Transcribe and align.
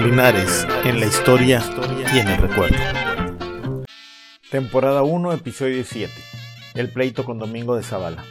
Linares, 0.00 0.64
en 0.84 1.00
la 1.00 1.06
historia 1.06 1.60
y 2.14 2.18
en 2.20 2.28
el 2.28 2.36
recuerdo. 2.36 2.76
Temporada 4.48 5.02
1, 5.02 5.32
episodio 5.32 5.84
7. 5.84 6.12
El 6.74 6.88
pleito 6.92 7.24
con 7.24 7.40
Domingo 7.40 7.74
de 7.74 7.82
Zavala. 7.82 8.24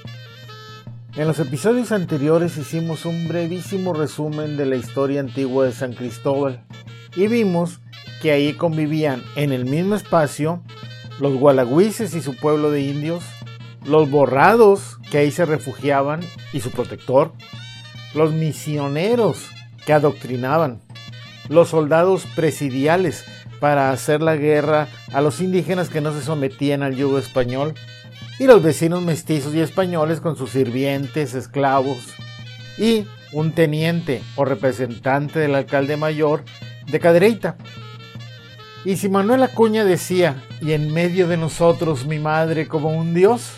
En 1.17 1.27
los 1.27 1.39
episodios 1.39 1.91
anteriores 1.91 2.55
hicimos 2.57 3.05
un 3.05 3.27
brevísimo 3.27 3.93
resumen 3.93 4.55
de 4.55 4.65
la 4.65 4.77
historia 4.77 5.19
antigua 5.19 5.65
de 5.65 5.73
San 5.73 5.91
Cristóbal 5.91 6.63
y 7.17 7.27
vimos 7.27 7.81
que 8.21 8.31
ahí 8.31 8.53
convivían 8.53 9.21
en 9.35 9.51
el 9.51 9.65
mismo 9.65 9.95
espacio 9.95 10.63
los 11.19 11.35
gualagüises 11.35 12.15
y 12.15 12.21
su 12.21 12.37
pueblo 12.37 12.71
de 12.71 12.81
indios, 12.81 13.25
los 13.83 14.09
borrados 14.09 14.99
que 15.11 15.17
ahí 15.17 15.31
se 15.31 15.45
refugiaban 15.45 16.21
y 16.53 16.61
su 16.61 16.71
protector, 16.71 17.33
los 18.15 18.31
misioneros 18.31 19.49
que 19.85 19.91
adoctrinaban, 19.91 20.81
los 21.49 21.69
soldados 21.69 22.25
presidiales 22.35 23.25
para 23.59 23.91
hacer 23.91 24.21
la 24.21 24.35
guerra 24.35 24.87
a 25.13 25.21
los 25.21 25.41
indígenas 25.41 25.89
que 25.89 26.01
no 26.01 26.13
se 26.13 26.21
sometían 26.21 26.83
al 26.83 26.95
yugo 26.95 27.17
español, 27.17 27.73
y 28.39 28.45
los 28.45 28.61
vecinos 28.61 29.01
mestizos 29.01 29.55
y 29.55 29.61
españoles 29.61 30.21
con 30.21 30.37
sus 30.37 30.51
sirvientes, 30.51 31.33
esclavos, 31.33 31.97
y 32.77 33.07
un 33.33 33.51
teniente 33.51 34.21
o 34.35 34.45
representante 34.45 35.39
del 35.39 35.55
alcalde 35.55 35.97
mayor 35.97 36.43
de 36.85 36.99
Cadereyta. 36.99 37.57
Y 38.85 38.97
si 38.97 39.09
Manuel 39.09 39.43
Acuña 39.43 39.83
decía, 39.83 40.43
y 40.61 40.73
en 40.73 40.93
medio 40.93 41.27
de 41.27 41.37
nosotros 41.37 42.05
mi 42.05 42.19
madre 42.19 42.67
como 42.67 42.89
un 42.91 43.13
dios, 43.13 43.51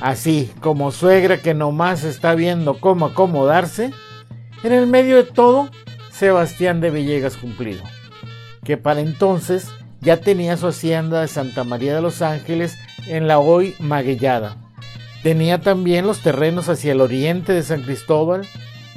así 0.00 0.50
como 0.60 0.90
suegra 0.90 1.38
que 1.38 1.54
nomás 1.54 2.02
está 2.02 2.34
viendo 2.34 2.80
cómo 2.80 3.06
acomodarse, 3.06 3.92
en 4.62 4.72
el 4.72 4.86
medio 4.86 5.16
de 5.16 5.24
todo, 5.24 5.68
Sebastián 6.14 6.80
de 6.80 6.92
Villegas 6.92 7.36
cumplido, 7.36 7.82
que 8.62 8.76
para 8.76 9.00
entonces 9.00 9.68
ya 10.00 10.18
tenía 10.18 10.56
su 10.56 10.68
hacienda 10.68 11.20
de 11.20 11.26
Santa 11.26 11.64
María 11.64 11.92
de 11.92 12.02
los 12.02 12.22
Ángeles 12.22 12.78
en 13.08 13.26
la 13.26 13.40
hoy 13.40 13.74
Maguellada. 13.80 14.56
Tenía 15.24 15.60
también 15.60 16.06
los 16.06 16.20
terrenos 16.20 16.68
hacia 16.68 16.92
el 16.92 17.00
oriente 17.00 17.52
de 17.52 17.64
San 17.64 17.82
Cristóbal, 17.82 18.46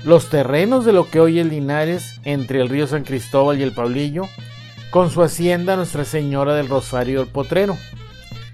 los 0.03 0.29
terrenos 0.29 0.85
de 0.85 0.93
lo 0.93 1.09
que 1.09 1.19
hoy 1.19 1.39
es 1.39 1.47
Linares 1.47 2.19
entre 2.23 2.61
el 2.61 2.69
río 2.69 2.85
San 2.85 3.03
Cristóbal 3.03 3.59
y 3.59 3.63
el 3.63 3.73
Pablillo, 3.73 4.27
con 4.91 5.09
su 5.09 5.23
hacienda 5.23 5.75
Nuestra 5.75 6.05
Señora 6.05 6.53
del 6.53 6.69
Rosario 6.69 7.21
del 7.21 7.29
Potrero. 7.29 7.75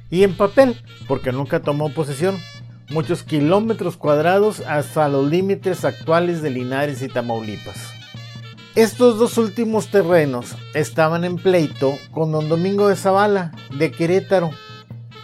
Y 0.10 0.24
en 0.24 0.38
papel, 0.38 0.82
porque 1.10 1.34
nunca 1.34 1.60
tomó 1.60 1.90
posesión, 1.90 2.38
muchos 2.90 3.24
kilómetros 3.24 3.98
cuadrados 3.98 4.62
hasta 4.62 5.10
los 5.10 5.30
límites 5.30 5.84
actuales 5.84 6.42
de 6.42 6.50
Linares 6.50 7.02
y 7.02 7.10
Tamaulipas. 7.10 8.03
Estos 8.76 9.20
dos 9.20 9.38
últimos 9.38 9.90
terrenos 9.90 10.56
estaban 10.74 11.24
en 11.24 11.36
pleito 11.36 11.96
con 12.12 12.32
don 12.32 12.50
Domingo 12.50 12.88
de 12.88 12.96
Zavala, 12.96 13.52
de 13.78 13.92
Querétaro, 13.92 14.50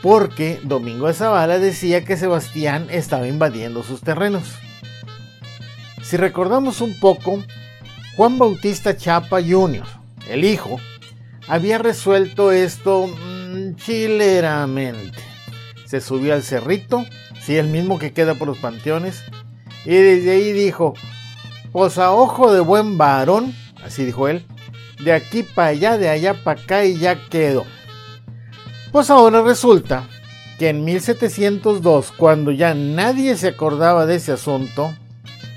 porque 0.04 0.60
Domingo 0.64 1.08
de 1.08 1.16
Zavala 1.16 1.58
decía 1.58 2.06
que 2.06 2.16
Sebastián 2.16 2.86
estaba 2.92 3.28
invadiendo 3.28 3.82
sus 3.82 4.02
terrenos. 4.02 4.44
Si 6.04 6.16
recordamos 6.16 6.80
un 6.82 7.00
poco, 7.00 7.44
Juan 8.16 8.38
Bautista 8.38 8.96
Chapa 8.96 9.42
Jr., 9.42 9.88
el 10.30 10.44
hijo, 10.44 10.80
había 11.48 11.80
resuelto 11.80 12.52
esto 12.52 13.08
mmm, 13.08 13.74
chileramente. 13.78 15.18
Se 15.86 16.02
subió 16.02 16.36
al 16.36 16.44
cerrito 16.44 17.04
sí, 17.42 17.58
el 17.58 17.68
mismo 17.68 17.98
que 17.98 18.14
queda 18.14 18.36
por 18.36 18.48
los 18.48 18.60
panteones, 18.60 19.24
y 19.86 19.96
desde 19.96 20.32
ahí 20.34 20.52
dijo, 20.52 20.94
pues 21.72 21.98
a 21.98 22.12
ojo 22.12 22.54
de 22.54 22.60
buen 22.60 22.98
varón, 22.98 23.54
así 23.84 24.06
dijo 24.06 24.28
él, 24.28 24.46
de 25.04 25.14
aquí 25.14 25.44
para 25.44 25.70
allá, 25.70 25.98
de 25.98 26.10
allá 26.10 26.44
para 26.44 26.62
acá 26.62 26.86
y 26.86 26.98
ya 26.98 27.28
quedó. 27.30 27.66
Pues 28.92 29.10
ahora 29.10 29.42
resulta 29.42 30.08
que 30.58 30.70
en 30.70 30.84
1702, 30.84 32.12
cuando 32.12 32.52
ya 32.52 32.74
nadie 32.74 33.38
se 33.38 33.50
acordaba 33.50 34.06
de 34.06 34.16
ese 34.16 34.32
asunto, 34.32 34.94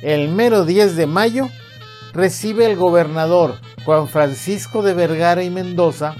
el 0.03 0.28
mero 0.28 0.64
10 0.64 0.97
de 0.97 1.06
mayo, 1.06 1.48
recibe 2.12 2.66
el 2.66 2.76
gobernador 2.76 3.56
Juan 3.84 4.08
Francisco 4.08 4.82
de 4.82 4.94
Vergara 4.94 5.42
y 5.42 5.50
Mendoza 5.50 6.14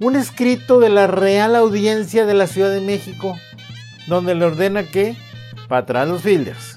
un 0.00 0.16
escrito 0.16 0.80
de 0.80 0.88
la 0.88 1.06
Real 1.06 1.54
Audiencia 1.54 2.26
de 2.26 2.34
la 2.34 2.46
Ciudad 2.46 2.70
de 2.70 2.80
México 2.80 3.36
donde 4.06 4.34
le 4.34 4.44
ordena 4.44 4.82
que, 4.82 5.16
para 5.68 5.82
atrás 5.82 6.08
los 6.08 6.22
Fielders, 6.22 6.76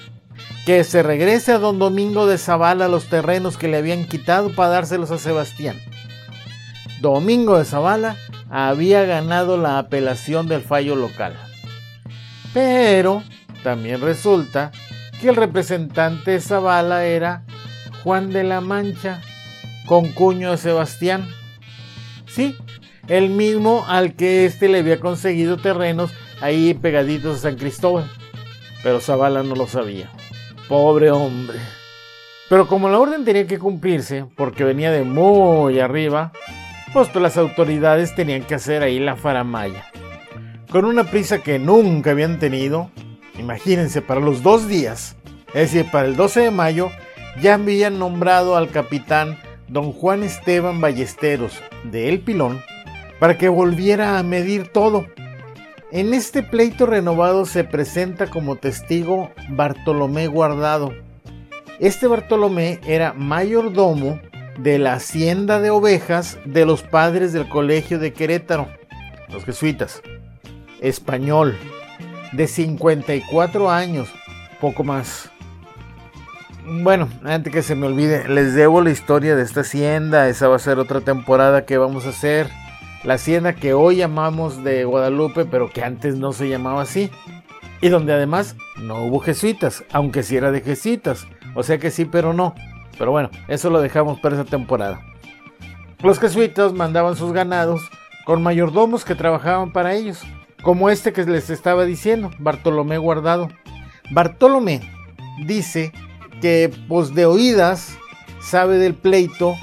que 0.65 0.83
se 0.83 1.03
regrese 1.03 1.51
a 1.51 1.59
don 1.59 1.77
Domingo 1.77 2.25
de 2.25 2.37
Zavala 2.37 2.87
los 2.87 3.05
terrenos 3.05 3.57
que 3.57 3.67
le 3.67 3.77
habían 3.77 4.05
quitado 4.05 4.53
para 4.53 4.69
dárselos 4.69 5.11
a 5.11 5.17
Sebastián. 5.17 5.77
Domingo 7.01 7.57
de 7.57 7.65
Zavala 7.65 8.15
había 8.49 9.03
ganado 9.03 9.57
la 9.57 9.77
apelación 9.77 10.47
del 10.47 10.61
fallo 10.61 10.95
local. 10.95 11.35
Pero 12.53 13.23
también 13.61 13.99
resulta 13.99 14.71
que 15.19 15.29
el 15.29 15.35
representante 15.35 16.31
de 16.31 16.39
Zavala 16.39 17.05
era 17.05 17.43
Juan 18.03 18.29
de 18.29 18.43
la 18.43 18.61
Mancha, 18.61 19.21
con 19.85 20.13
cuño 20.13 20.51
de 20.51 20.57
Sebastián. 20.57 21.27
Sí, 22.25 22.55
el 23.07 23.29
mismo 23.29 23.85
al 23.87 24.13
que 24.13 24.45
éste 24.45 24.69
le 24.69 24.79
había 24.79 24.99
conseguido 24.99 25.57
terrenos 25.57 26.11
ahí 26.41 26.73
pegaditos 26.73 27.37
a 27.37 27.41
San 27.41 27.57
Cristóbal. 27.57 28.09
Pero 28.81 29.01
Zavala 29.01 29.43
no 29.43 29.55
lo 29.55 29.67
sabía. 29.67 30.09
Pobre 30.67 31.11
hombre. 31.11 31.59
Pero 32.49 32.67
como 32.67 32.89
la 32.89 32.99
orden 32.99 33.25
tenía 33.25 33.47
que 33.47 33.59
cumplirse, 33.59 34.25
porque 34.35 34.63
venía 34.63 34.91
de 34.91 35.03
muy 35.03 35.79
arriba, 35.79 36.31
pues 36.93 37.13
las 37.15 37.37
autoridades 37.37 38.15
tenían 38.15 38.43
que 38.43 38.55
hacer 38.55 38.83
ahí 38.83 38.99
la 38.99 39.15
faramaya. 39.15 39.85
Con 40.69 40.85
una 40.85 41.03
prisa 41.03 41.39
que 41.39 41.59
nunca 41.59 42.11
habían 42.11 42.39
tenido, 42.39 42.91
imagínense, 43.37 44.01
para 44.01 44.19
los 44.19 44.43
dos 44.43 44.67
días, 44.67 45.15
es 45.47 45.71
decir, 45.71 45.89
para 45.91 46.07
el 46.07 46.15
12 46.15 46.41
de 46.41 46.51
mayo, 46.51 46.89
ya 47.41 47.55
habían 47.55 47.99
nombrado 47.99 48.55
al 48.55 48.69
capitán 48.69 49.37
don 49.67 49.91
Juan 49.91 50.23
Esteban 50.23 50.81
Ballesteros 50.81 51.59
de 51.83 52.09
El 52.09 52.19
Pilón 52.19 52.61
para 53.19 53.37
que 53.37 53.49
volviera 53.49 54.19
a 54.19 54.23
medir 54.23 54.67
todo 54.67 55.05
en 55.93 56.15
este 56.15 56.41
pleito 56.41 56.87
renovado 56.87 57.45
se 57.45 57.63
presenta 57.63 58.25
como 58.25 58.55
testigo 58.55 59.29
Bartolomé 59.49 60.25
Guardado. 60.25 60.91
Este 61.79 62.07
Bartolomé 62.07 62.79
era 62.87 63.13
mayordomo 63.13 64.19
de 64.57 64.79
la 64.79 64.93
hacienda 64.93 65.59
de 65.59 65.69
ovejas 65.69 66.39
de 66.45 66.65
los 66.65 66.81
padres 66.81 67.31
del 67.31 67.47
colegio 67.47 67.99
de 67.99 68.11
Querétaro, 68.11 68.69
los 69.29 69.45
jesuitas. 69.45 70.01
Español, 70.81 71.55
de 72.31 72.47
54 72.47 73.69
años, 73.69 74.09
poco 74.59 74.83
más. 74.83 75.29
Bueno, 76.65 77.07
antes 77.23 77.53
que 77.53 77.61
se 77.61 77.75
me 77.75 77.85
olvide, 77.85 78.27
les 78.27 78.55
debo 78.55 78.81
la 78.81 78.89
historia 78.89 79.35
de 79.35 79.43
esta 79.43 79.61
hacienda, 79.61 80.27
esa 80.27 80.47
va 80.47 80.55
a 80.55 80.59
ser 80.59 80.79
otra 80.79 81.01
temporada 81.01 81.65
que 81.65 81.77
vamos 81.77 82.07
a 82.07 82.09
hacer 82.09 82.49
la 83.03 83.15
hacienda 83.15 83.53
que 83.53 83.73
hoy 83.73 83.97
llamamos 83.97 84.63
de 84.63 84.85
Guadalupe, 84.85 85.45
pero 85.45 85.69
que 85.69 85.83
antes 85.83 86.15
no 86.15 86.33
se 86.33 86.49
llamaba 86.49 86.81
así. 86.81 87.11
Y 87.81 87.89
donde 87.89 88.13
además 88.13 88.55
no 88.77 89.03
hubo 89.03 89.19
jesuitas, 89.19 89.83
aunque 89.91 90.23
sí 90.23 90.37
era 90.37 90.51
de 90.51 90.61
jesuitas. 90.61 91.27
O 91.53 91.63
sea 91.63 91.77
que 91.77 91.91
sí, 91.91 92.05
pero 92.05 92.33
no. 92.33 92.55
Pero 92.97 93.11
bueno, 93.11 93.29
eso 93.47 93.69
lo 93.69 93.81
dejamos 93.81 94.19
para 94.19 94.35
esa 94.35 94.45
temporada. 94.45 95.01
Los 96.01 96.19
jesuitas 96.19 96.73
mandaban 96.73 97.15
sus 97.15 97.33
ganados 97.33 97.81
con 98.25 98.41
mayordomos 98.41 99.03
que 99.03 99.15
trabajaban 99.15 99.73
para 99.73 99.93
ellos, 99.93 100.21
como 100.61 100.89
este 100.89 101.11
que 101.11 101.25
les 101.25 101.49
estaba 101.49 101.83
diciendo, 101.85 102.31
Bartolomé 102.39 102.97
Guardado. 102.97 103.49
Bartolomé 104.11 104.81
dice 105.45 105.91
que 106.41 106.71
pues 106.87 107.13
de 107.13 107.25
oídas 107.25 107.97
sabe 108.41 108.77
del 108.77 108.93
pleito 108.93 109.55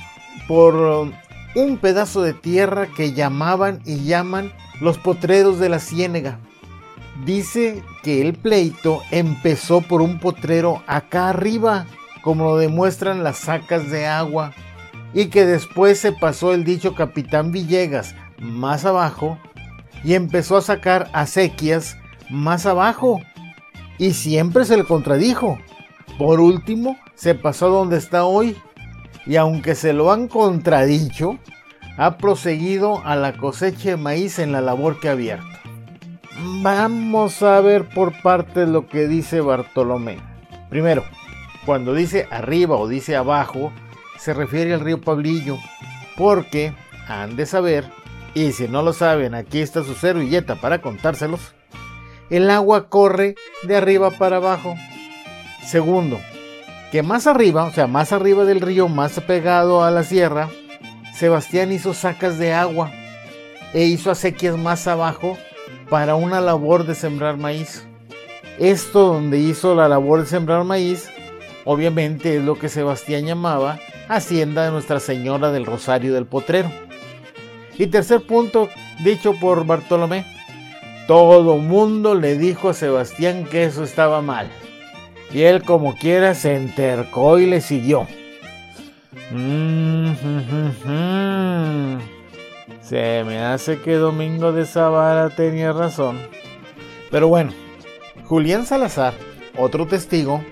por 0.46 1.10
un 1.54 1.78
pedazo 1.78 2.22
de 2.22 2.32
tierra 2.32 2.86
que 2.86 3.12
llamaban 3.12 3.80
y 3.84 4.04
llaman 4.04 4.52
los 4.80 4.98
potreros 4.98 5.58
de 5.58 5.68
la 5.68 5.78
ciénega. 5.78 6.38
Dice 7.24 7.82
que 8.02 8.22
el 8.22 8.34
pleito 8.34 9.02
empezó 9.10 9.82
por 9.82 10.00
un 10.00 10.18
potrero 10.20 10.82
acá 10.86 11.28
arriba, 11.28 11.86
como 12.22 12.44
lo 12.44 12.56
demuestran 12.56 13.22
las 13.22 13.38
sacas 13.38 13.90
de 13.90 14.06
agua, 14.06 14.52
y 15.12 15.26
que 15.26 15.44
después 15.44 15.98
se 15.98 16.12
pasó 16.12 16.54
el 16.54 16.64
dicho 16.64 16.94
capitán 16.94 17.52
Villegas 17.52 18.14
más 18.38 18.84
abajo 18.84 19.38
y 20.04 20.14
empezó 20.14 20.56
a 20.56 20.62
sacar 20.62 21.10
acequias 21.12 21.96
más 22.30 22.66
abajo. 22.66 23.20
Y 23.98 24.12
siempre 24.12 24.64
se 24.64 24.76
le 24.76 24.84
contradijo. 24.84 25.58
Por 26.18 26.40
último, 26.40 26.96
se 27.14 27.34
pasó 27.34 27.68
donde 27.68 27.98
está 27.98 28.24
hoy, 28.24 28.56
y 29.30 29.36
aunque 29.36 29.76
se 29.76 29.92
lo 29.92 30.10
han 30.10 30.26
contradicho, 30.26 31.38
ha 31.96 32.18
proseguido 32.18 33.00
a 33.04 33.14
la 33.14 33.34
cosecha 33.34 33.90
de 33.90 33.96
maíz 33.96 34.40
en 34.40 34.50
la 34.50 34.60
labor 34.60 34.98
que 34.98 35.08
ha 35.08 35.12
abierto. 35.12 35.46
Vamos 36.62 37.40
a 37.44 37.60
ver 37.60 37.88
por 37.88 38.20
parte 38.22 38.66
lo 38.66 38.88
que 38.88 39.06
dice 39.06 39.40
Bartolomé. 39.40 40.18
Primero, 40.68 41.04
cuando 41.64 41.94
dice 41.94 42.26
arriba 42.32 42.76
o 42.76 42.88
dice 42.88 43.14
abajo, 43.14 43.72
se 44.18 44.34
refiere 44.34 44.74
al 44.74 44.80
río 44.80 45.00
Pablillo, 45.00 45.58
Porque 46.16 46.74
han 47.06 47.36
de 47.36 47.46
saber, 47.46 47.84
y 48.34 48.50
si 48.50 48.66
no 48.66 48.82
lo 48.82 48.92
saben, 48.92 49.36
aquí 49.36 49.60
está 49.60 49.84
su 49.84 49.94
servilleta 49.94 50.56
para 50.56 50.82
contárselos, 50.82 51.54
el 52.30 52.50
agua 52.50 52.88
corre 52.88 53.36
de 53.62 53.76
arriba 53.76 54.10
para 54.10 54.38
abajo. 54.38 54.74
Segundo, 55.64 56.18
que 56.90 57.02
más 57.02 57.26
arriba, 57.26 57.64
o 57.64 57.72
sea, 57.72 57.86
más 57.86 58.12
arriba 58.12 58.44
del 58.44 58.60
río, 58.60 58.88
más 58.88 59.18
pegado 59.20 59.84
a 59.84 59.90
la 59.90 60.02
sierra, 60.02 60.48
Sebastián 61.14 61.70
hizo 61.72 61.94
sacas 61.94 62.38
de 62.38 62.52
agua 62.52 62.90
e 63.72 63.84
hizo 63.84 64.10
acequias 64.10 64.56
más 64.56 64.86
abajo 64.86 65.38
para 65.88 66.14
una 66.16 66.40
labor 66.40 66.86
de 66.86 66.94
sembrar 66.94 67.36
maíz. 67.36 67.86
Esto 68.58 69.12
donde 69.12 69.38
hizo 69.38 69.74
la 69.74 69.88
labor 69.88 70.20
de 70.20 70.26
sembrar 70.26 70.64
maíz, 70.64 71.08
obviamente 71.64 72.36
es 72.36 72.42
lo 72.42 72.58
que 72.58 72.68
Sebastián 72.68 73.24
llamaba 73.24 73.78
Hacienda 74.08 74.64
de 74.64 74.72
Nuestra 74.72 74.98
Señora 74.98 75.52
del 75.52 75.66
Rosario 75.66 76.12
del 76.12 76.26
Potrero. 76.26 76.70
Y 77.78 77.86
tercer 77.86 78.22
punto, 78.22 78.68
dicho 79.04 79.34
por 79.34 79.64
Bartolomé, 79.64 80.26
todo 81.06 81.56
mundo 81.56 82.14
le 82.14 82.36
dijo 82.36 82.68
a 82.68 82.74
Sebastián 82.74 83.44
que 83.44 83.64
eso 83.64 83.84
estaba 83.84 84.20
mal. 84.20 84.50
Y 85.32 85.42
él 85.42 85.62
como 85.62 85.94
quiera 85.96 86.34
se 86.34 86.56
entercó 86.56 87.38
y 87.38 87.46
le 87.46 87.60
siguió. 87.60 88.06
Mm, 89.30 90.10
se 92.80 93.22
me 93.24 93.38
hace 93.38 93.80
que 93.80 93.94
Domingo 93.94 94.52
de 94.52 94.66
Zavala 94.66 95.30
tenía 95.30 95.72
razón. 95.72 96.18
Pero 97.10 97.28
bueno, 97.28 97.52
Julián 98.24 98.66
Salazar, 98.66 99.14
otro 99.56 99.86
testigo, 99.86 100.42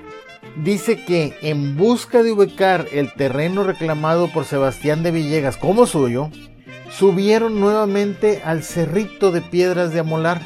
dice 0.57 1.05
que 1.05 1.37
en 1.43 1.77
busca 1.77 2.23
de 2.23 2.33
ubicar 2.33 2.87
el 2.93 3.13
terreno 3.15 3.65
reclamado 3.65 4.29
por 4.29 4.45
Sebastián 4.45 5.03
de 5.03 5.11
Villegas 5.11 5.57
como 5.57 5.87
suyo, 5.87 6.31
subieron 6.91 7.61
nuevamente 7.61 8.43
al 8.45 8.63
cerrito 8.63 9.31
de 9.31 9.41
piedras 9.41 9.93
de 9.93 10.01
Amolar, 10.01 10.41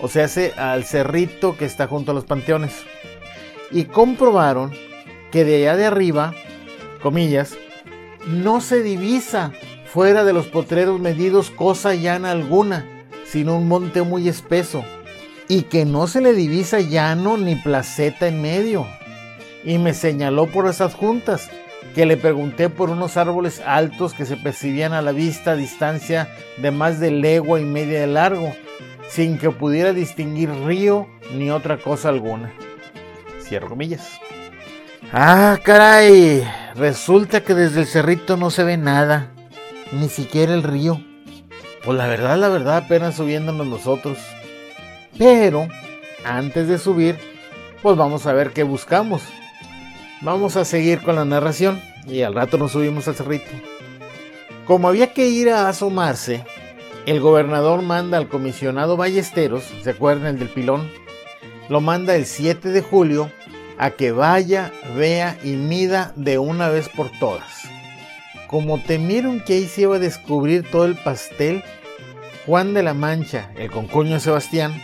o 0.00 0.08
sea, 0.08 0.28
al 0.56 0.84
cerrito 0.84 1.56
que 1.56 1.64
está 1.64 1.86
junto 1.86 2.10
a 2.10 2.14
los 2.14 2.24
panteones, 2.24 2.84
y 3.74 3.84
comprobaron 3.84 4.72
que 5.32 5.44
de 5.44 5.56
allá 5.56 5.76
de 5.76 5.84
arriba, 5.86 6.32
comillas, 7.02 7.56
no 8.26 8.60
se 8.60 8.82
divisa 8.82 9.52
fuera 9.84 10.24
de 10.24 10.32
los 10.32 10.46
potreros 10.46 11.00
medidos 11.00 11.50
cosa 11.50 11.94
llana 11.94 12.30
alguna, 12.30 12.86
sino 13.26 13.58
un 13.58 13.68
monte 13.68 14.02
muy 14.02 14.28
espeso, 14.28 14.84
y 15.48 15.62
que 15.62 15.84
no 15.84 16.06
se 16.06 16.20
le 16.20 16.32
divisa 16.32 16.80
llano 16.80 17.36
ni 17.36 17.56
placeta 17.56 18.28
en 18.28 18.40
medio. 18.40 18.86
Y 19.64 19.78
me 19.78 19.92
señaló 19.92 20.46
por 20.46 20.68
esas 20.68 20.94
juntas, 20.94 21.50
que 21.96 22.06
le 22.06 22.16
pregunté 22.16 22.70
por 22.70 22.90
unos 22.90 23.16
árboles 23.16 23.60
altos 23.66 24.14
que 24.14 24.24
se 24.24 24.36
percibían 24.36 24.92
a 24.92 25.02
la 25.02 25.12
vista 25.12 25.52
a 25.52 25.56
distancia 25.56 26.28
de 26.58 26.70
más 26.70 27.00
de 27.00 27.10
legua 27.10 27.60
y 27.60 27.64
media 27.64 28.00
de 28.00 28.06
largo, 28.06 28.54
sin 29.08 29.36
que 29.36 29.50
pudiera 29.50 29.92
distinguir 29.92 30.50
río 30.64 31.08
ni 31.34 31.50
otra 31.50 31.76
cosa 31.76 32.08
alguna. 32.08 32.52
Cierro 33.44 33.68
comillas. 33.68 34.08
Ah, 35.12 35.58
caray, 35.62 36.46
resulta 36.74 37.42
que 37.42 37.54
desde 37.54 37.82
el 37.82 37.86
cerrito 37.86 38.36
no 38.36 38.50
se 38.50 38.64
ve 38.64 38.76
nada 38.76 39.30
ni 39.92 40.08
siquiera 40.08 40.54
el 40.54 40.62
río. 40.62 41.00
Pues 41.84 41.98
la 41.98 42.06
verdad, 42.06 42.38
la 42.38 42.48
verdad, 42.48 42.78
apenas 42.78 43.16
subiéndonos 43.16 43.66
nosotros. 43.66 44.18
Pero, 45.18 45.68
antes 46.24 46.66
de 46.68 46.78
subir, 46.78 47.18
pues 47.82 47.96
vamos 47.96 48.26
a 48.26 48.32
ver 48.32 48.52
qué 48.52 48.62
buscamos. 48.62 49.22
Vamos 50.22 50.56
a 50.56 50.64
seguir 50.64 51.02
con 51.02 51.16
la 51.16 51.26
narración 51.26 51.80
y 52.06 52.22
al 52.22 52.34
rato 52.34 52.56
nos 52.56 52.72
subimos 52.72 53.06
al 53.08 53.14
cerrito. 53.14 53.50
Como 54.66 54.88
había 54.88 55.12
que 55.12 55.28
ir 55.28 55.50
a 55.50 55.68
asomarse, 55.68 56.44
el 57.04 57.20
gobernador 57.20 57.82
manda 57.82 58.16
al 58.16 58.28
comisionado 58.28 58.96
Ballesteros, 58.96 59.64
¿se 59.82 59.90
acuerdan 59.90 60.34
el 60.34 60.38
del 60.38 60.48
pilón? 60.48 60.90
Lo 61.68 61.80
manda 61.80 62.14
el 62.14 62.26
7 62.26 62.70
de 62.70 62.82
julio 62.82 63.30
a 63.78 63.90
que 63.90 64.12
vaya, 64.12 64.72
vea 64.96 65.38
y 65.42 65.52
mida 65.52 66.12
de 66.16 66.38
una 66.38 66.68
vez 66.68 66.88
por 66.88 67.10
todas. 67.18 67.64
Como 68.46 68.80
temieron 68.82 69.40
que 69.40 69.54
ahí 69.54 69.66
se 69.66 69.82
iba 69.82 69.96
a 69.96 70.00
descubrir 70.00 70.70
todo 70.70 70.84
el 70.84 70.96
pastel, 70.96 71.64
Juan 72.46 72.74
de 72.74 72.82
la 72.82 72.94
Mancha, 72.94 73.50
el 73.56 73.70
concuño 73.70 74.20
Sebastián, 74.20 74.74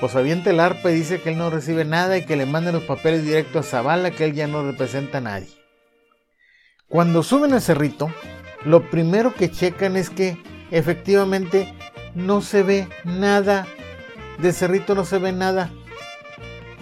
pues 0.00 0.16
avienta 0.16 0.50
el 0.50 0.60
arpa 0.60 0.90
y 0.90 0.94
dice 0.94 1.20
que 1.20 1.30
él 1.30 1.38
no 1.38 1.50
recibe 1.50 1.84
nada 1.84 2.18
y 2.18 2.24
que 2.24 2.36
le 2.36 2.46
manden 2.46 2.74
los 2.74 2.84
papeles 2.84 3.24
directo 3.24 3.60
a 3.60 3.62
Zavala, 3.62 4.10
que 4.10 4.24
él 4.24 4.34
ya 4.34 4.46
no 4.46 4.64
representa 4.64 5.18
a 5.18 5.22
nadie. 5.22 5.48
Cuando 6.88 7.22
suben 7.22 7.52
al 7.52 7.62
cerrito, 7.62 8.12
lo 8.64 8.90
primero 8.90 9.34
que 9.34 9.50
checan 9.50 9.96
es 9.96 10.10
que 10.10 10.36
efectivamente 10.70 11.72
no 12.14 12.40
se 12.40 12.62
ve 12.62 12.88
nada. 13.04 13.66
De 14.38 14.52
cerrito 14.52 14.94
no 14.94 15.04
se 15.04 15.18
ve 15.18 15.32
nada. 15.32 15.70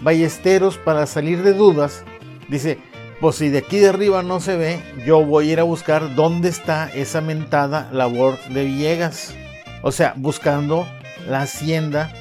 Ballesteros, 0.03 0.79
para 0.79 1.07
salir 1.07 1.43
de 1.43 1.53
dudas, 1.53 2.05
dice, 2.49 2.79
pues 3.21 3.37
si 3.37 3.49
de 3.49 3.59
aquí 3.59 3.79
de 3.79 3.89
arriba 3.89 4.23
no 4.23 4.41
se 4.41 4.57
ve, 4.57 4.81
yo 5.07 5.25
voy 5.25 5.49
a 5.49 5.53
ir 5.55 5.61
a 5.61 5.65
buscar 5.65 6.15
dónde 6.15 6.49
está 6.49 6.91
esa 6.93 7.21
mentada 7.21 7.89
labor 7.93 8.39
de 8.51 8.65
Villegas. 8.65 9.35
O 9.83 9.93
sea, 9.93 10.15
buscando 10.17 10.87
la 11.29 11.43
hacienda 11.43 12.13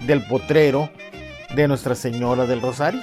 del 0.00 0.24
potrero 0.26 0.90
de 1.54 1.68
Nuestra 1.68 1.94
Señora 1.94 2.46
del 2.46 2.62
Rosario. 2.62 3.00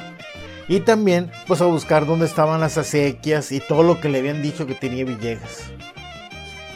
Y 0.67 0.79
también, 0.79 1.31
pues 1.47 1.61
a 1.61 1.65
buscar 1.65 2.07
dónde 2.07 2.25
estaban 2.25 2.59
las 2.59 2.77
acequias 2.77 3.51
y 3.51 3.59
todo 3.59 3.83
lo 3.83 4.01
que 4.01 4.09
le 4.09 4.19
habían 4.19 4.41
dicho 4.41 4.65
que 4.65 4.73
tenía 4.73 5.05
Villegas. 5.05 5.63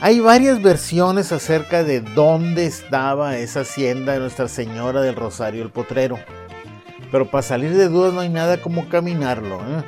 Hay 0.02 0.20
varias 0.20 0.62
versiones 0.62 1.32
acerca 1.32 1.84
de 1.84 2.00
dónde 2.00 2.66
estaba 2.66 3.38
esa 3.38 3.62
hacienda 3.62 4.14
de 4.14 4.20
Nuestra 4.20 4.48
Señora 4.48 5.02
del 5.02 5.16
Rosario 5.16 5.64
el 5.64 5.72
Potrero. 5.72 6.18
Pero 7.12 7.30
para 7.30 7.42
salir 7.42 7.76
de 7.76 7.88
dudas 7.88 8.14
no 8.14 8.20
hay 8.20 8.30
nada 8.30 8.62
como 8.62 8.88
caminarlo. 8.90 9.58
¿eh? 9.58 9.84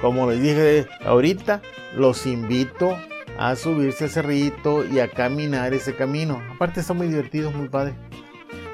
Como 0.00 0.30
les 0.30 0.42
dije 0.42 0.86
ahorita, 1.04 1.60
los 1.96 2.26
invito 2.26 2.96
a 3.38 3.56
subirse 3.56 4.04
al 4.04 4.10
cerrito 4.10 4.84
y 4.84 5.00
a 5.00 5.10
caminar 5.10 5.74
ese 5.74 5.94
camino. 5.94 6.40
Aparte 6.54 6.80
está 6.80 6.92
muy 6.92 7.08
divertido, 7.08 7.50
muy 7.50 7.68
padre. 7.68 7.94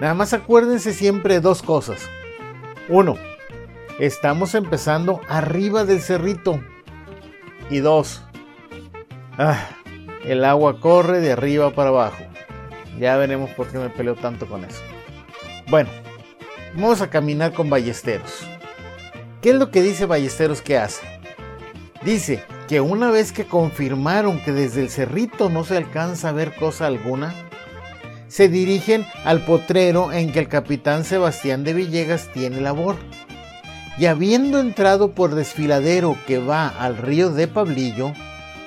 Nada 0.00 0.14
más 0.14 0.32
acuérdense 0.32 0.92
siempre 0.92 1.34
de 1.34 1.40
dos 1.40 1.62
cosas. 1.62 2.08
Uno, 2.88 3.16
estamos 3.98 4.54
empezando 4.54 5.20
arriba 5.28 5.84
del 5.84 6.00
cerrito. 6.00 6.60
Y 7.70 7.78
dos, 7.78 8.22
ah, 9.38 9.58
el 10.24 10.44
agua 10.44 10.78
corre 10.80 11.20
de 11.20 11.32
arriba 11.32 11.72
para 11.72 11.88
abajo. 11.88 12.22
Ya 12.98 13.16
veremos 13.16 13.50
por 13.50 13.66
qué 13.68 13.78
me 13.78 13.88
peleo 13.88 14.14
tanto 14.14 14.46
con 14.46 14.64
eso. 14.64 14.80
Bueno, 15.68 15.88
vamos 16.76 17.00
a 17.00 17.10
caminar 17.10 17.52
con 17.52 17.70
Ballesteros. 17.70 18.46
¿Qué 19.40 19.50
es 19.50 19.56
lo 19.56 19.70
que 19.70 19.82
dice 19.82 20.06
Ballesteros 20.06 20.60
que 20.60 20.76
hace? 20.76 21.06
Dice 22.04 22.42
que 22.68 22.80
una 22.80 23.10
vez 23.10 23.32
que 23.32 23.46
confirmaron 23.46 24.42
que 24.44 24.52
desde 24.52 24.82
el 24.82 24.90
cerrito 24.90 25.48
no 25.48 25.64
se 25.64 25.76
alcanza 25.76 26.28
a 26.28 26.32
ver 26.32 26.54
cosa 26.54 26.86
alguna, 26.86 27.34
se 28.28 28.48
dirigen 28.48 29.06
al 29.24 29.44
potrero 29.44 30.12
en 30.12 30.32
que 30.32 30.40
el 30.40 30.48
capitán 30.48 31.04
Sebastián 31.04 31.64
de 31.64 31.72
Villegas 31.72 32.30
tiene 32.32 32.60
labor. 32.60 32.96
Y 33.98 34.06
habiendo 34.06 34.60
entrado 34.60 35.12
por 35.12 35.34
desfiladero 35.34 36.16
que 36.26 36.38
va 36.38 36.68
al 36.68 36.98
río 36.98 37.30
de 37.30 37.48
Pablillo, 37.48 38.12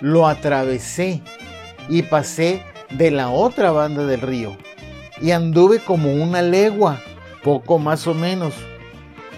lo 0.02 0.28
atravesé 0.28 1.22
y 1.88 2.02
pasé 2.04 2.64
de 2.90 3.12
la 3.12 3.30
otra 3.30 3.72
banda 3.72 4.06
del 4.06 4.22
río. 4.22 4.58
Y 5.22 5.32
anduve 5.32 5.80
como 5.80 6.14
una 6.14 6.42
legua, 6.42 7.00
poco 7.44 7.80
más 7.80 8.08
o 8.08 8.14
menos, 8.14 8.54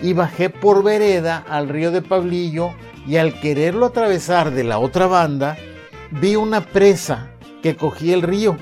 y 0.02 0.14
bajé 0.14 0.50
por 0.50 0.84
vereda 0.84 1.44
al 1.48 1.70
río 1.70 1.92
de 1.92 2.02
Pablillo 2.02 2.72
y 3.08 3.18
al 3.18 3.40
quererlo 3.40 3.88
atravesar 3.88 4.52
de 4.52 4.64
la 4.64 4.80
otra 4.80 5.08
banda, 5.08 5.58
vi 6.12 6.36
una 6.36 6.62
presa 6.62 7.32
que 7.62 7.76
cogía 7.76 8.14
el 8.14 8.22
río 8.22 8.58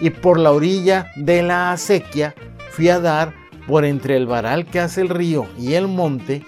y 0.00 0.10
por 0.10 0.38
la 0.38 0.50
orilla 0.50 1.12
de 1.16 1.42
la 1.42 1.72
acequia 1.72 2.34
fui 2.70 2.88
a 2.88 2.98
dar 2.98 3.34
por 3.66 3.84
entre 3.84 4.16
el 4.16 4.26
varal 4.26 4.66
que 4.66 4.80
hace 4.80 5.00
el 5.00 5.08
río 5.08 5.46
y 5.58 5.74
el 5.74 5.88
monte 5.88 6.44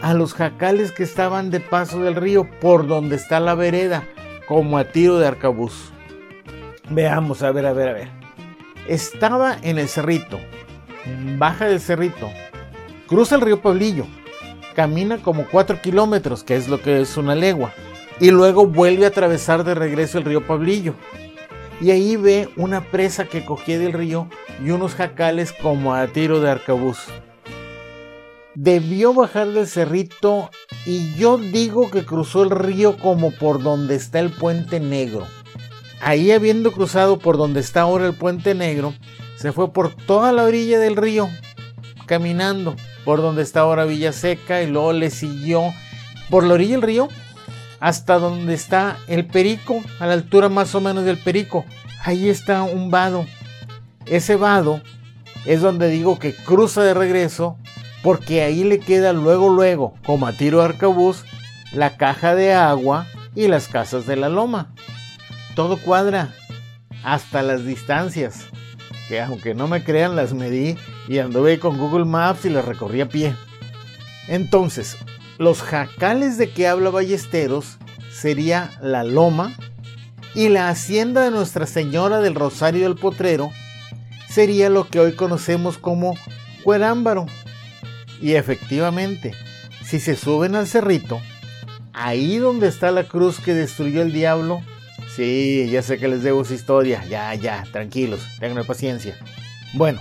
a 0.00 0.14
los 0.14 0.34
jacales 0.34 0.92
que 0.92 1.02
estaban 1.02 1.50
de 1.50 1.60
paso 1.60 2.02
del 2.02 2.16
río 2.16 2.48
por 2.60 2.86
donde 2.86 3.16
está 3.16 3.40
la 3.40 3.54
vereda, 3.54 4.04
como 4.46 4.78
a 4.78 4.84
tiro 4.84 5.18
de 5.18 5.26
arcabuz. 5.26 5.92
Veamos, 6.90 7.42
a 7.42 7.50
ver, 7.52 7.66
a 7.66 7.72
ver, 7.72 7.88
a 7.88 7.92
ver. 7.92 8.08
Estaba 8.88 9.56
en 9.62 9.78
el 9.78 9.88
cerrito, 9.88 10.38
baja 11.38 11.66
del 11.66 11.80
cerrito, 11.80 12.30
cruza 13.06 13.36
el 13.36 13.40
río 13.40 13.60
Pablillo, 13.62 14.06
camina 14.74 15.18
como 15.18 15.46
4 15.50 15.80
kilómetros, 15.80 16.44
que 16.44 16.56
es 16.56 16.68
lo 16.68 16.80
que 16.80 17.00
es 17.00 17.16
una 17.16 17.34
legua, 17.34 17.72
y 18.20 18.30
luego 18.30 18.66
vuelve 18.66 19.04
a 19.04 19.08
atravesar 19.08 19.64
de 19.64 19.74
regreso 19.74 20.18
el 20.18 20.24
río 20.24 20.46
Pablillo. 20.46 20.94
Y 21.78 21.90
ahí 21.90 22.16
ve 22.16 22.48
una 22.56 22.80
presa 22.80 23.26
que 23.26 23.44
cogía 23.44 23.78
del 23.78 23.92
río 23.92 24.30
y 24.64 24.70
unos 24.70 24.94
jacales 24.94 25.52
como 25.52 25.94
a 25.94 26.06
tiro 26.06 26.40
de 26.40 26.50
arcabuz. 26.50 27.04
Debió 28.54 29.12
bajar 29.12 29.48
del 29.48 29.66
cerrito 29.66 30.50
y 30.86 31.14
yo 31.16 31.36
digo 31.36 31.90
que 31.90 32.06
cruzó 32.06 32.44
el 32.44 32.50
río 32.50 32.96
como 32.96 33.30
por 33.30 33.62
donde 33.62 33.94
está 33.94 34.20
el 34.20 34.30
puente 34.30 34.80
negro. 34.80 35.26
ahí 36.00 36.30
habiendo 36.32 36.72
cruzado 36.72 37.18
por 37.18 37.36
donde 37.36 37.60
está 37.60 37.82
ahora 37.82 38.06
el 38.06 38.14
puente 38.14 38.54
negro, 38.54 38.94
se 39.36 39.52
fue 39.52 39.72
por 39.72 39.94
toda 39.94 40.32
la 40.32 40.44
orilla 40.44 40.78
del 40.78 40.96
río, 40.96 41.28
caminando 42.06 42.76
por 43.04 43.20
donde 43.20 43.42
está 43.42 43.60
ahora 43.60 43.84
Villa 43.84 44.12
Seca 44.12 44.62
y 44.62 44.66
luego 44.66 44.92
le 44.92 45.10
siguió 45.10 45.72
por 46.30 46.44
la 46.44 46.54
orilla 46.54 46.72
del 46.72 46.82
río 46.82 47.08
hasta 47.80 48.18
donde 48.18 48.54
está 48.54 48.96
el 49.06 49.26
Perico, 49.26 49.82
a 50.00 50.06
la 50.06 50.14
altura 50.14 50.48
más 50.48 50.74
o 50.74 50.80
menos 50.80 51.04
del 51.04 51.18
Perico. 51.18 51.64
Ahí 52.02 52.28
está 52.28 52.62
un 52.62 52.90
vado. 52.90 53.26
Ese 54.06 54.36
vado 54.36 54.80
es 55.44 55.60
donde 55.60 55.88
digo 55.88 56.18
que 56.18 56.34
cruza 56.34 56.82
de 56.82 56.94
regreso 56.94 57.58
porque 58.02 58.42
ahí 58.42 58.64
le 58.64 58.78
queda 58.78 59.12
luego 59.12 59.48
luego, 59.48 59.94
como 60.04 60.26
a 60.26 60.32
tiro 60.32 60.58
de 60.58 60.66
arcabuz, 60.66 61.24
la 61.72 61.96
caja 61.96 62.34
de 62.34 62.52
agua 62.52 63.06
y 63.34 63.48
las 63.48 63.68
casas 63.68 64.06
de 64.06 64.16
la 64.16 64.28
loma. 64.28 64.72
Todo 65.54 65.76
cuadra, 65.76 66.34
hasta 67.02 67.42
las 67.42 67.64
distancias, 67.64 68.46
que 69.08 69.20
aunque 69.20 69.54
no 69.54 69.68
me 69.68 69.84
crean 69.84 70.16
las 70.16 70.34
medí 70.34 70.76
y 71.08 71.18
anduve 71.18 71.58
con 71.58 71.78
Google 71.78 72.04
Maps 72.04 72.44
y 72.44 72.50
las 72.50 72.64
recorrí 72.64 73.00
a 73.00 73.08
pie. 73.08 73.34
Entonces, 74.28 74.96
los 75.38 75.62
jacales 75.62 76.38
de 76.38 76.50
que 76.50 76.66
habla 76.66 76.90
Ballesteros 76.90 77.78
sería 78.10 78.70
la 78.80 79.04
loma 79.04 79.54
y 80.34 80.48
la 80.48 80.68
hacienda 80.68 81.22
de 81.22 81.30
Nuestra 81.30 81.66
Señora 81.66 82.20
del 82.20 82.34
Rosario 82.34 82.82
del 82.82 82.98
Potrero 82.98 83.50
sería 84.28 84.68
lo 84.68 84.88
que 84.88 85.00
hoy 85.00 85.12
conocemos 85.12 85.78
como 85.78 86.14
Cuerámbaro. 86.62 87.26
Y 88.20 88.32
efectivamente, 88.34 89.32
si 89.84 90.00
se 90.00 90.16
suben 90.16 90.56
al 90.56 90.66
cerrito, 90.66 91.20
ahí 91.92 92.36
donde 92.38 92.68
está 92.68 92.90
la 92.90 93.04
cruz 93.04 93.40
que 93.40 93.54
destruyó 93.54 94.02
el 94.02 94.12
diablo, 94.12 94.62
sí, 95.16 95.68
ya 95.70 95.82
sé 95.82 95.98
que 95.98 96.08
les 96.08 96.22
debo 96.22 96.42
esa 96.42 96.54
historia, 96.54 97.02
ya, 97.08 97.34
ya, 97.34 97.64
tranquilos, 97.72 98.20
tengan 98.38 98.64
paciencia. 98.66 99.16
Bueno, 99.72 100.00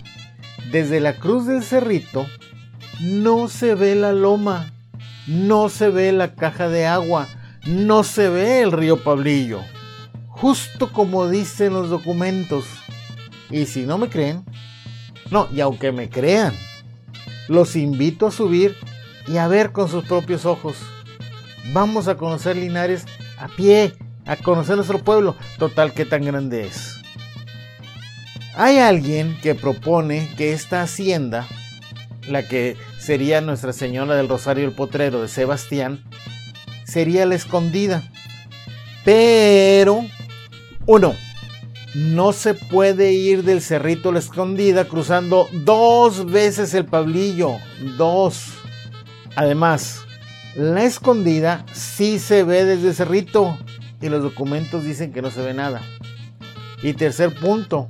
desde 0.72 1.00
la 1.00 1.14
cruz 1.14 1.48
del 1.48 1.64
cerrito 1.64 2.28
no 3.00 3.48
se 3.48 3.76
ve 3.76 3.96
la 3.96 4.12
loma, 4.12 4.74
no 5.28 5.70
se 5.70 5.90
ve 5.90 6.12
la 6.12 6.36
caja 6.36 6.68
de 6.68 6.86
agua, 6.86 7.28
no 7.66 8.04
se 8.04 8.30
ve 8.30 8.62
el 8.62 8.72
río 8.72 9.04
Pablillo, 9.04 9.62
justo 10.28 10.92
como 10.92 11.30
dicen 11.30 11.74
los 11.74 11.90
documentos. 11.90 12.66
Y 13.50 13.66
si 13.66 13.86
no 13.86 13.98
me 13.98 14.10
creen, 14.10 14.44
no, 15.32 15.48
y 15.54 15.62
aunque 15.62 15.92
me 15.92 16.10
crean, 16.10 16.54
los 17.48 17.76
invito 17.76 18.28
a 18.28 18.32
subir 18.32 18.76
y 19.28 19.38
a 19.38 19.48
ver 19.48 19.72
con 19.72 19.90
sus 19.90 20.04
propios 20.06 20.46
ojos. 20.46 20.76
Vamos 21.74 22.08
a 22.08 22.18
conocer 22.18 22.58
Linares 22.58 23.06
a 23.38 23.48
pie, 23.48 23.94
a 24.26 24.36
conocer 24.36 24.76
nuestro 24.76 25.00
pueblo, 25.00 25.36
total 25.58 25.94
que 25.94 26.06
tan 26.06 26.24
grande 26.24 26.68
es. 26.68 26.96
Hay 28.56 28.78
alguien 28.78 29.38
que 29.42 29.54
propone 29.54 30.32
que 30.38 30.54
esta 30.54 30.82
hacienda, 30.82 31.48
la 32.28 32.48
que 32.48 32.78
sería 32.98 33.42
Nuestra 33.42 33.74
Señora 33.74 34.16
del 34.16 34.30
Rosario 34.30 34.66
el 34.66 34.72
Potrero 34.72 35.22
de 35.22 35.28
Sebastián, 35.28 36.04
sería 36.86 37.26
la 37.26 37.36
escondida. 37.36 38.04
Pero, 39.04 40.06
uno, 40.86 41.14
no 41.94 42.34
se 42.34 42.54
puede 42.54 43.12
ir 43.14 43.44
del 43.44 43.62
cerrito 43.62 44.10
a 44.10 44.14
la 44.14 44.20
escondida 44.20 44.86
cruzando 44.86 45.48
dos 45.52 46.32
veces 46.32 46.74
el 46.74 46.86
Pablillo. 46.86 47.58
Dos. 47.98 48.54
Además, 49.36 50.02
la 50.56 50.84
escondida 50.84 51.66
sí 51.74 52.20
se 52.20 52.44
ve 52.44 52.64
desde 52.64 52.90
el 52.90 52.96
cerrito 52.96 53.58
y 54.02 54.10
los 54.10 54.24
documentos 54.24 54.84
dicen 54.84 55.12
que 55.12 55.22
no 55.22 55.32
se 55.32 55.42
ve 55.42 55.54
nada. 55.54 55.82
Y 56.82 56.94
tercer 56.94 57.34
punto, 57.34 57.90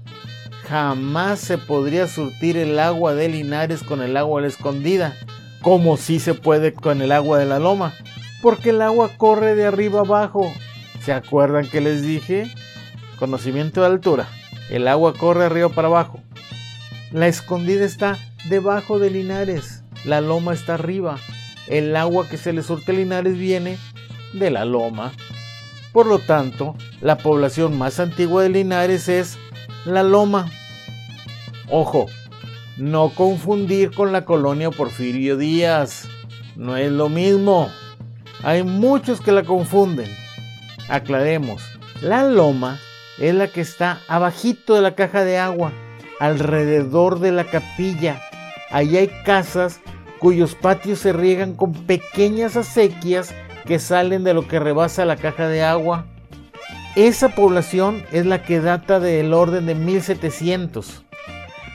jamás 0.67 1.39
se 1.39 1.57
podría 1.57 2.07
surtir 2.07 2.57
el 2.57 2.79
agua 2.79 3.13
de 3.13 3.29
Linares 3.29 3.83
con 3.83 4.01
el 4.01 4.17
agua 4.17 4.41
de 4.41 4.47
la 4.47 4.53
escondida, 4.53 5.15
como 5.61 5.97
sí 5.97 6.19
se 6.19 6.33
puede 6.33 6.73
con 6.73 7.01
el 7.01 7.11
agua 7.11 7.37
de 7.37 7.45
la 7.45 7.59
loma, 7.59 7.93
porque 8.41 8.69
el 8.69 8.81
agua 8.81 9.11
corre 9.17 9.55
de 9.55 9.65
arriba 9.65 10.01
abajo. 10.01 10.53
¿Se 11.03 11.13
acuerdan 11.13 11.67
que 11.67 11.81
les 11.81 12.03
dije? 12.03 12.47
Conocimiento 13.19 13.81
de 13.81 13.87
altura. 13.87 14.27
El 14.69 14.87
agua 14.87 15.13
corre 15.13 15.45
arriba 15.45 15.69
para 15.69 15.87
abajo. 15.87 16.19
La 17.11 17.27
escondida 17.27 17.85
está 17.85 18.17
debajo 18.49 18.99
de 18.99 19.11
Linares. 19.11 19.83
La 20.05 20.21
loma 20.21 20.53
está 20.53 20.75
arriba. 20.75 21.17
El 21.67 21.95
agua 21.95 22.27
que 22.27 22.37
se 22.37 22.53
le 22.53 22.61
surte 22.61 22.91
a 22.91 22.95
Linares 22.95 23.37
viene 23.37 23.77
de 24.33 24.51
la 24.51 24.65
loma. 24.65 25.13
Por 25.95 26.07
lo 26.07 26.19
tanto, 26.19 26.75
la 26.99 27.17
población 27.17 27.77
más 27.77 28.01
antigua 28.01 28.43
de 28.43 28.49
Linares 28.49 29.07
es 29.07 29.37
la 29.85 30.03
loma. 30.03 30.51
Ojo, 31.69 32.07
no 32.75 33.11
confundir 33.15 33.91
con 33.91 34.11
la 34.11 34.25
colonia 34.25 34.71
Porfirio 34.71 35.37
Díaz. 35.37 36.09
No 36.57 36.75
es 36.75 36.91
lo 36.91 37.07
mismo. 37.07 37.69
Hay 38.43 38.63
muchos 38.63 39.21
que 39.21 39.31
la 39.31 39.45
confunden. 39.45 40.13
Aclaremos, 40.89 41.63
la 42.01 42.25
loma 42.25 42.77
es 43.17 43.33
la 43.33 43.47
que 43.47 43.61
está 43.61 44.01
abajito 44.09 44.75
de 44.75 44.81
la 44.81 44.95
caja 44.95 45.23
de 45.23 45.37
agua, 45.37 45.71
alrededor 46.19 47.21
de 47.21 47.31
la 47.31 47.45
capilla. 47.45 48.21
Ahí 48.69 48.97
hay 48.97 49.09
casas 49.23 49.79
cuyos 50.19 50.55
patios 50.55 50.99
se 50.99 51.13
riegan 51.13 51.53
con 51.53 51.71
pequeñas 51.71 52.57
acequias 52.57 53.33
que 53.65 53.79
salen 53.79 54.23
de 54.23 54.33
lo 54.33 54.47
que 54.47 54.59
rebasa 54.59 55.05
la 55.05 55.17
caja 55.17 55.47
de 55.47 55.63
agua. 55.63 56.05
Esa 56.95 57.29
población 57.29 58.03
es 58.11 58.25
la 58.25 58.43
que 58.43 58.61
data 58.61 58.99
del 58.99 59.33
orden 59.33 59.65
de 59.65 59.75
1700, 59.75 61.03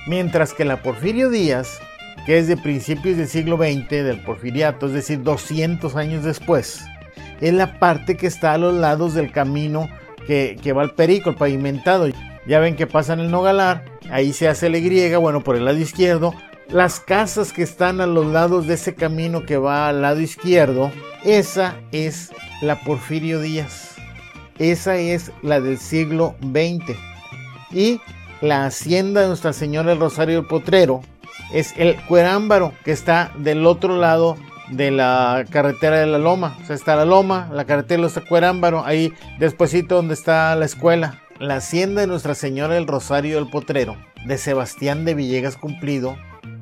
mientras 0.07 0.55
que 0.55 0.65
la 0.65 0.83
Porfirio 0.83 1.29
Díaz, 1.29 1.79
que 2.25 2.39
es 2.39 2.49
de 2.49 2.57
principios 2.57 3.19
del 3.19 3.29
siglo 3.29 3.57
XX, 3.57 3.89
del 3.91 4.23
porfiriato, 4.23 4.87
es 4.87 4.93
decir, 4.93 5.23
200 5.23 5.95
años 5.97 6.25
después, 6.25 6.83
es 7.41 7.53
la 7.53 7.79
parte 7.79 8.17
que 8.17 8.27
está 8.27 8.53
a 8.53 8.59
los 8.59 8.75
lados 8.75 9.15
del 9.15 9.33
camino 9.33 9.89
que, 10.27 10.73
va 10.73 10.83
al 10.83 10.95
Perico, 10.95 11.31
el 11.31 11.37
pavimentado. 11.37 12.07
Ya 12.47 12.61
ven 12.61 12.77
que 12.77 12.87
pasa 12.87 13.15
en 13.15 13.21
el 13.21 13.31
Nogalar, 13.31 13.85
ahí 14.11 14.33
se 14.33 14.49
hace 14.49 14.71
la 14.71 14.79
Y, 14.79 15.15
bueno, 15.17 15.43
por 15.43 15.57
el 15.57 15.65
lado 15.65 15.79
izquierdo. 15.79 16.35
Las 16.73 17.01
casas 17.01 17.53
que 17.53 17.65
están 17.65 18.01
a 18.01 18.07
los 18.07 18.27
lados 18.27 18.69
de 18.69 18.75
ese 18.75 18.95
camino 18.95 19.45
que 19.45 19.57
va 19.57 19.89
al 19.89 20.03
lado 20.03 20.21
izquierdo, 20.21 20.93
esa 21.25 21.75
es 21.91 22.31
la 22.63 22.81
Porfirio 22.81 23.41
Díaz. 23.41 23.97
Esa 24.61 24.97
es 24.97 25.33
la 25.43 25.61
del 25.61 25.79
siglo 25.79 26.37
XX. 26.43 26.97
Y 27.73 28.01
la 28.41 28.67
hacienda 28.67 29.23
de 29.23 29.27
Nuestra 29.27 29.53
Señora 29.53 29.89
del 29.89 29.99
Rosario 29.99 30.37
del 30.37 30.47
Potrero 30.47 31.01
es 31.53 31.75
el 31.77 31.97
Cuerámbaro, 32.03 32.73
que 32.85 32.93
está 32.93 33.33
del 33.37 33.67
otro 33.67 33.97
lado 33.97 34.37
de 34.71 34.93
la 34.93 35.45
carretera 35.51 35.99
de 35.99 36.07
la 36.07 36.19
Loma. 36.19 36.57
O 36.63 36.67
sea, 36.67 36.77
está 36.77 36.95
la 36.95 37.05
Loma, 37.05 37.51
la 37.53 37.65
carretera 37.65 38.01
los 38.01 38.17
Cuerámbaro, 38.29 38.85
ahí 38.85 39.13
despuesito 39.41 39.97
donde 39.97 40.15
está 40.15 40.55
la 40.55 40.67
escuela. 40.67 41.21
La 41.41 41.57
hacienda 41.57 42.03
de 42.03 42.07
Nuestra 42.07 42.37
Señora 42.37 42.75
del 42.75 42.87
Rosario 42.87 43.37
del 43.37 43.51
Potrero, 43.51 43.97
de 44.25 44.39
Sebastián 44.39 45.05
de 45.05 45.15
Villegas 45.15 45.57
Cumplido, 45.57 46.17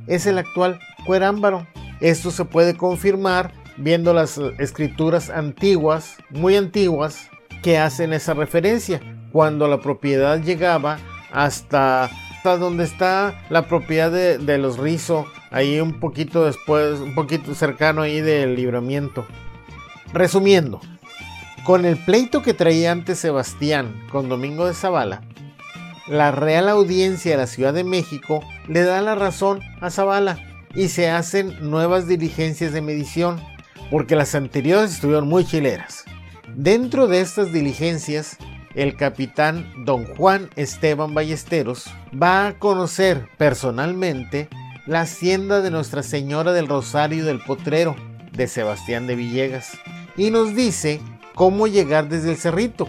es 0.09 0.27
el 0.27 0.39
actual 0.39 0.81
Cuerámbaro. 1.07 1.67
Esto 2.01 2.31
se 2.31 2.45
puede 2.45 2.77
confirmar 2.77 3.53
viendo 3.77 4.13
las 4.13 4.39
escrituras 4.59 5.31
antiguas, 5.31 6.17
muy 6.31 6.57
antiguas, 6.57 7.31
que 7.63 7.79
hacen 7.79 8.13
esa 8.13 8.35
referencia. 8.35 9.01
Cuando 9.33 9.69
la 9.69 9.81
propiedad 9.81 10.41
llegaba 10.41 10.99
hasta 11.31 12.11
donde 12.57 12.85
está 12.85 13.45
la 13.51 13.67
propiedad 13.67 14.11
de, 14.11 14.59
los 14.59 14.79
Rizo, 14.79 15.27
ahí 15.51 15.81
un 15.81 16.01
poquito 16.01 16.45
después, 16.47 17.01
un 17.01 17.15
poquito 17.15 17.55
cercano 17.55 18.03
ahí 18.03 18.21
del 18.21 18.55
libramiento. 18.55 19.27
Resumiendo, 20.13 20.81
con 21.65 21.85
el 21.85 21.99
pleito 21.99 22.43
que 22.43 22.55
traía 22.55 22.93
antes 22.93 23.19
Sebastián 23.19 24.03
con 24.11 24.29
Domingo 24.29 24.67
de 24.67 24.73
Zavala, 24.73 25.23
la 26.09 26.31
Real 26.31 26.69
Audiencia 26.69 27.33
de 27.33 27.37
la 27.37 27.47
Ciudad 27.47 27.75
de 27.75 27.85
México 27.85 28.43
le 28.67 28.83
da 28.83 29.01
la 29.03 29.15
razón 29.15 29.61
a 29.81 29.91
Zavala 29.91 30.39
y 30.75 30.89
se 30.89 31.11
hacen 31.11 31.71
nuevas 31.71 32.07
diligencias 32.07 32.73
de 32.73 32.81
medición, 32.81 33.41
porque 33.91 34.17
las 34.17 34.35
anteriores 34.35 34.93
estuvieron 34.93 35.29
muy 35.29 35.45
chileras. 35.45 36.05
Dentro 36.55 37.07
de 37.07 37.21
estas 37.21 37.53
diligencias 37.53 38.39
el 38.75 38.97
capitán 38.97 39.67
don 39.85 40.05
Juan 40.15 40.51
Esteban 40.55 41.13
Ballesteros 41.13 41.87
va 42.11 42.47
a 42.47 42.59
conocer 42.59 43.27
personalmente 43.37 44.49
la 44.87 45.01
hacienda 45.01 45.61
de 45.61 45.71
Nuestra 45.71 46.03
Señora 46.03 46.53
del 46.53 46.69
Rosario 46.69 47.25
del 47.25 47.41
Potrero 47.41 47.97
de 48.33 48.47
Sebastián 48.47 49.07
de 49.07 49.17
Villegas 49.17 49.73
y 50.17 50.31
nos 50.31 50.55
dice 50.55 51.01
cómo 51.35 51.67
llegar 51.67 52.09
desde 52.09 52.31
el 52.31 52.37
cerrito. 52.37 52.89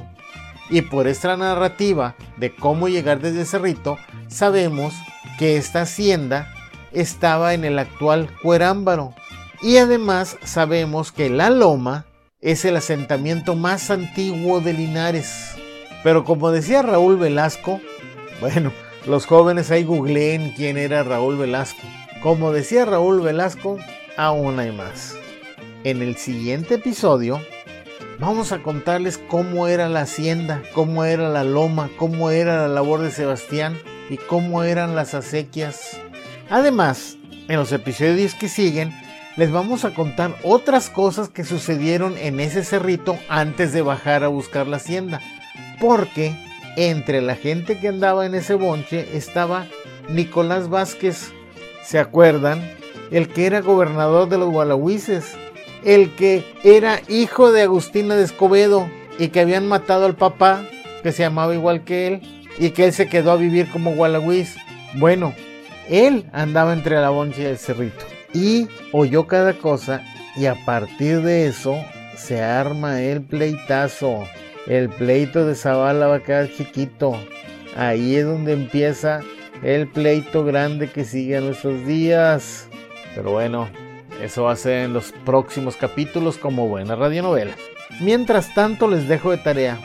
Y 0.70 0.84
por 0.84 1.08
esta 1.08 1.36
narrativa 1.36 2.16
de 2.38 2.54
cómo 2.56 2.88
llegar 2.88 3.20
desde 3.20 3.46
cerrito, 3.46 3.98
sabemos 4.28 4.94
que 5.38 5.58
esta 5.58 5.82
hacienda 5.82 6.54
estaba 6.92 7.54
en 7.54 7.66
el 7.66 7.80
actual 7.80 8.30
Cuerámbaro. 8.42 9.14
Y 9.62 9.78
además 9.78 10.38
sabemos 10.44 11.12
que 11.12 11.30
la 11.30 11.50
Loma 11.50 12.06
es 12.42 12.66
el 12.66 12.78
asentamiento 12.78 13.56
más 13.56 13.92
antiguo 13.92 14.62
de 14.62 14.72
Linares 14.72 15.56
Pero 16.04 16.24
como 16.24 16.52
decía 16.52 16.82
Raúl 16.82 17.18
Velasco, 17.18 17.82
bueno, 18.40 18.72
los 19.06 19.26
jóvenes 19.26 19.70
ahí 19.72 19.84
googleen 19.84 20.54
quién 20.56 20.78
era 20.78 21.04
Raúl 21.04 21.38
Velasco. 21.38 21.82
Como 22.22 22.54
decía 22.54 22.86
Raúl 22.86 23.22
Velasco, 23.22 23.78
aún 24.16 24.60
hay 24.60 24.72
más. 24.72 25.18
En 25.84 26.02
el 26.02 26.16
siguiente 26.16 26.76
episodio 26.76 27.42
vamos 28.20 28.52
a 28.52 28.62
contarles 28.62 29.18
cómo 29.18 29.68
era 29.68 29.88
la 29.88 30.02
hacienda, 30.02 30.62
cómo 30.74 31.06
era 31.06 31.30
la 31.30 31.44
loma, 31.44 31.90
cómo 31.98 32.32
era 32.32 32.58
la 32.58 32.68
labor 32.68 33.02
de 33.02 33.12
Sebastián 33.12 33.78
y 34.10 34.18
cómo 34.18 34.64
eran 34.64 34.96
las 34.96 35.14
acequias. 35.14 36.00
Además, 36.50 37.18
en 37.48 37.58
los 37.58 37.72
episodios 37.72 38.34
que 38.36 38.50
siguen, 38.50 38.94
les 39.38 39.52
vamos 39.52 39.86
a 39.86 39.94
contar 39.94 40.36
otras 40.44 40.90
cosas 40.90 41.30
que 41.30 41.46
sucedieron 41.46 42.18
en 42.18 42.40
ese 42.40 42.64
cerrito 42.64 43.18
antes 43.30 43.72
de 43.72 43.82
bajar 43.82 44.24
a 44.24 44.28
buscar 44.28 44.68
la 44.68 44.78
hacienda. 44.78 45.22
Porque 45.80 46.36
entre 46.76 47.22
la 47.22 47.36
gente 47.36 47.80
que 47.80 47.88
andaba 47.88 48.26
en 48.26 48.36
ese 48.36 48.56
bonche 48.56 49.16
estaba 49.16 49.66
Nicolás 50.10 50.70
Vázquez, 50.70 51.32
¿se 51.84 52.00
acuerdan? 52.00 52.62
El 53.12 53.30
que 53.30 53.46
era 53.46 53.62
gobernador 53.62 54.28
de 54.28 54.38
los 54.38 54.50
Gualahuises, 54.50 55.36
el 55.84 56.16
que 56.16 56.44
era 56.64 57.02
hijo 57.08 57.52
de 57.52 57.64
Agustina 57.64 58.16
de 58.16 58.24
Escobedo 58.24 58.90
y 59.18 59.30
que 59.30 59.42
habían 59.42 59.68
matado 59.68 60.06
al 60.06 60.16
papá, 60.16 60.64
que 61.04 61.12
se 61.12 61.24
llamaba 61.24 61.54
igual 61.54 61.84
que 61.84 62.08
él, 62.08 62.22
y 62.58 62.72
que 62.72 62.86
él 62.86 62.94
se 62.94 63.08
quedó 63.08 63.32
a 63.32 63.38
vivir 63.38 63.70
como 63.70 63.96
Gualahuis. 63.96 64.56
Bueno, 64.96 65.34
él 65.90 66.26
andaba 66.34 66.74
entre 66.74 67.00
la 67.00 67.10
boncha 67.10 67.42
y 67.42 67.46
el 67.46 67.58
cerrito 67.58 68.06
y 68.34 68.68
oyó 68.92 69.28
cada 69.28 69.54
cosa 69.54 70.02
y 70.36 70.46
a 70.46 70.56
partir 70.66 71.22
de 71.22 71.48
eso 71.48 71.84
se 72.16 72.42
arma 72.42 73.02
el 73.02 73.22
pleitazo. 73.22 74.24
El 74.68 74.90
pleito 74.90 75.46
de 75.46 75.56
Zavala 75.56 76.08
va 76.08 76.16
a 76.16 76.24
quedar 76.24 76.52
chiquito. 76.52 77.18
Ahí 77.76 78.16
es 78.16 78.26
donde 78.26 78.54
empieza 78.54 79.22
el 79.64 79.88
pleito 79.88 80.46
grande 80.46 80.90
que 80.90 81.06
sigue 81.06 81.38
a 81.38 81.42
nuestros 81.42 81.86
días. 81.86 82.68
Pero 83.16 83.32
bueno, 83.32 83.68
eso 84.22 84.44
va 84.44 84.54
a 84.54 84.58
ser 84.58 84.86
en 84.86 84.94
los 84.94 85.12
próximos 85.26 85.76
capítulos 85.76 86.38
como 86.38 86.68
buena 86.68 86.96
radionovela. 86.96 87.56
Mientras 88.02 88.54
tanto 88.54 88.88
les 88.88 89.08
dejo 89.08 89.32
de 89.32 89.38
tarea. 89.38 89.78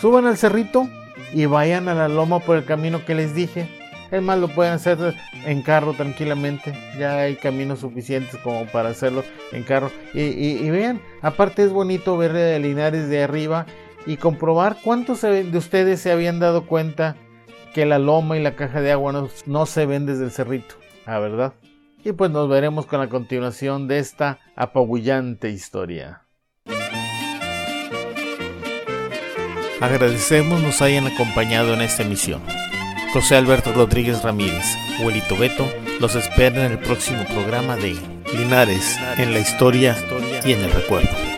Suban 0.00 0.26
al 0.26 0.36
cerrito 0.36 0.88
y 1.32 1.46
vayan 1.46 1.88
a 1.88 1.94
la 1.94 2.08
loma 2.08 2.40
por 2.40 2.56
el 2.56 2.64
camino 2.64 3.04
que 3.04 3.14
les 3.14 3.34
dije. 3.34 3.68
Es 4.10 4.20
más, 4.20 4.38
lo 4.38 4.48
pueden 4.48 4.74
hacer 4.74 5.14
en 5.46 5.62
carro 5.62 5.94
tranquilamente. 5.94 6.74
Ya 6.98 7.18
hay 7.18 7.36
caminos 7.36 7.80
suficientes 7.80 8.36
como 8.40 8.66
para 8.66 8.90
hacerlo 8.90 9.24
en 9.52 9.62
carro. 9.62 9.90
Y, 10.12 10.68
vean, 10.70 11.00
aparte 11.22 11.62
es 11.62 11.70
bonito 11.70 12.16
ver 12.18 12.32
de 12.32 12.58
Linares 12.58 13.08
de 13.08 13.22
arriba 13.22 13.66
y 14.04 14.16
comprobar 14.16 14.76
cuántos 14.82 15.22
de 15.22 15.56
ustedes 15.56 16.00
se 16.00 16.12
habían 16.12 16.40
dado 16.40 16.66
cuenta 16.66 17.16
que 17.72 17.86
la 17.86 17.98
loma 17.98 18.36
y 18.36 18.42
la 18.42 18.54
caja 18.54 18.80
de 18.80 18.92
agua 18.92 19.28
no, 19.46 19.66
se 19.66 19.86
ven 19.86 20.04
desde 20.04 20.24
el 20.24 20.30
cerrito. 20.30 20.74
¿A 21.06 21.18
verdad? 21.18 21.54
Y 22.04 22.12
pues 22.12 22.30
nos 22.30 22.48
veremos 22.48 22.86
con 22.86 23.00
la 23.00 23.08
continuación 23.08 23.86
de 23.86 23.98
esta 23.98 24.40
apabullante 24.56 25.50
historia. 25.50 26.26
Agradecemos 29.80 30.62
nos 30.62 30.80
hayan 30.80 31.06
acompañado 31.06 31.74
en 31.74 31.80
esta 31.80 32.02
emisión. 32.02 32.42
José 33.12 33.36
Alberto 33.36 33.72
Rodríguez 33.72 34.22
Ramírez, 34.22 34.76
Huelito 35.02 35.36
Beto, 35.36 35.66
los 36.00 36.14
espera 36.14 36.66
en 36.66 36.72
el 36.72 36.78
próximo 36.78 37.24
programa 37.24 37.76
de 37.76 37.96
Linares 38.32 38.96
en 39.18 39.32
la 39.32 39.40
historia 39.40 39.96
y 40.44 40.52
en 40.52 40.60
el 40.60 40.72
recuerdo. 40.72 41.31